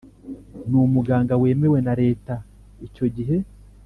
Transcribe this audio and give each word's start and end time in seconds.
N 0.69 0.71
Umuganga 0.87 1.33
Wemewe 1.41 1.79
Na 1.85 1.93
Leta 2.01 2.33
Icyo 2.87 3.05
Gihe 3.15 3.37